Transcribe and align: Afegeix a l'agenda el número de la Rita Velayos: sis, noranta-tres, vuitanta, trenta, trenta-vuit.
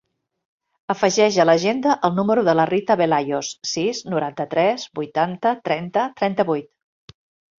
Afegeix 0.93 1.35
a 1.41 1.43
l'agenda 1.49 1.97
el 2.09 2.15
número 2.19 2.45
de 2.47 2.55
la 2.59 2.63
Rita 2.71 2.95
Velayos: 3.01 3.51
sis, 3.73 4.01
noranta-tres, 4.15 4.85
vuitanta, 5.01 5.53
trenta, 5.69 6.07
trenta-vuit. 6.23 7.17